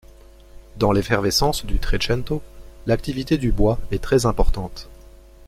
[0.77, 2.41] Dans l'effervescence du Trecento,
[2.87, 4.89] l'activité du bois est très importante.